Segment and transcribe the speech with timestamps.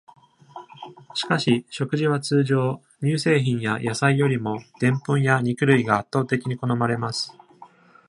[1.13, 7.37] しかし、食事は通常、乳製品や野菜よりもでんぷんや肉類が圧倒的に好まれます。